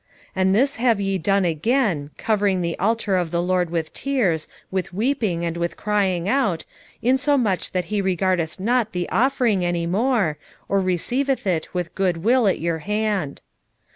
2:13 0.29 0.29
And 0.37 0.55
this 0.55 0.75
have 0.77 0.99
ye 0.99 1.19
done 1.19 1.45
again, 1.45 2.09
covering 2.17 2.61
the 2.61 2.79
altar 2.79 3.17
of 3.17 3.29
the 3.29 3.39
LORD 3.39 3.69
with 3.69 3.93
tears, 3.93 4.47
with 4.71 4.91
weeping, 4.91 5.45
and 5.45 5.57
with 5.57 5.77
crying 5.77 6.27
out, 6.27 6.65
insomuch 7.03 7.71
that 7.71 7.85
he 7.93 8.01
regardeth 8.01 8.59
not 8.59 8.93
the 8.93 9.07
offering 9.09 9.63
any 9.63 9.85
more, 9.85 10.39
or 10.67 10.81
receiveth 10.81 11.45
it 11.45 11.71
with 11.75 11.93
good 11.93 12.17
will 12.17 12.47
at 12.47 12.59
your 12.59 12.79
hand. 12.79 13.43